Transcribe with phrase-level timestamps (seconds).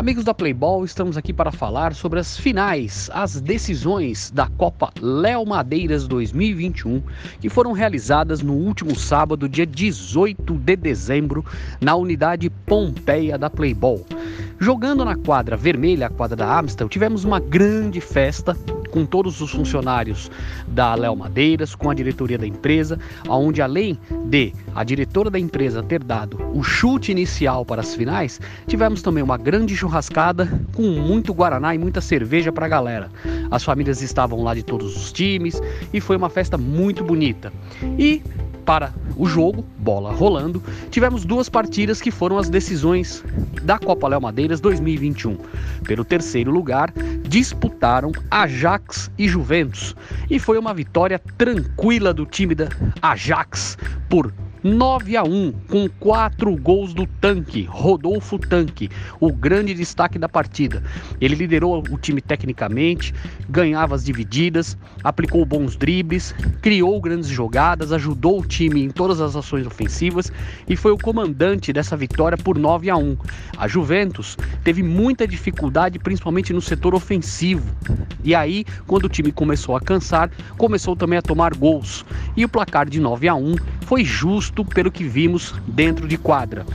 [0.00, 5.44] Amigos da Playball, estamos aqui para falar sobre as finais, as decisões da Copa Léo
[5.44, 7.02] Madeiras 2021,
[7.38, 11.44] que foram realizadas no último sábado, dia 18 de dezembro,
[11.82, 14.06] na unidade Pompeia da Playball.
[14.58, 18.56] Jogando na quadra vermelha, a quadra da Amstel, tivemos uma grande festa
[18.90, 20.30] com todos os funcionários
[20.66, 22.98] da Léo Madeiras, com a diretoria da empresa,
[23.28, 28.40] onde além de a diretora da empresa ter dado o chute inicial para as finais,
[28.66, 33.10] tivemos também uma grande churrascada com muito guaraná e muita cerveja para a galera.
[33.50, 35.60] As famílias estavam lá de todos os times
[35.92, 37.52] e foi uma festa muito bonita.
[37.98, 38.22] E
[38.64, 43.24] para o jogo, bola rolando, tivemos duas partidas que foram as decisões
[43.62, 45.36] da Copa Léo Madeiras 2021.
[45.84, 46.92] Pelo terceiro lugar,
[47.30, 49.94] disputaram Ajax e Juventus.
[50.28, 52.68] E foi uma vitória tranquila do time da
[53.00, 60.18] Ajax por 9 a 1 com quatro gols do Tanque, Rodolfo Tanque, o grande destaque
[60.18, 60.82] da partida.
[61.18, 63.14] Ele liderou o time tecnicamente,
[63.48, 69.34] ganhava as divididas, aplicou bons dribles, criou grandes jogadas, ajudou o time em todas as
[69.34, 70.30] ações ofensivas
[70.68, 73.16] e foi o comandante dessa vitória por 9 a 1.
[73.56, 77.66] A Juventus teve muita dificuldade, principalmente no setor ofensivo.
[78.22, 82.04] E aí, quando o time começou a cansar, começou também a tomar gols.
[82.36, 86.66] E o placar de 9 a 1 foi justo pelo que vimos dentro de quadra.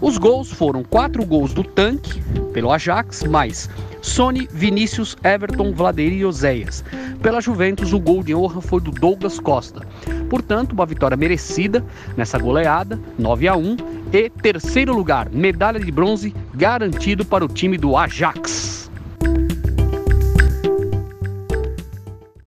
[0.00, 3.68] Os gols foram quatro gols do Tanque, pelo Ajax, mais
[4.00, 6.84] Sony, Vinícius, Everton, Vladeir e Oséias.
[7.22, 9.86] Pela Juventus, o gol de honra foi do Douglas Costa.
[10.28, 11.84] Portanto, uma vitória merecida
[12.16, 13.76] nessa goleada, 9 a 1
[14.12, 18.71] e terceiro lugar, medalha de bronze garantido para o time do Ajax.